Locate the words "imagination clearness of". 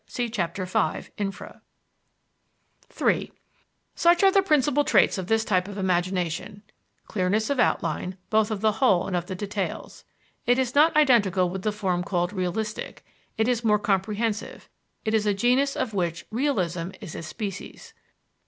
5.77-7.59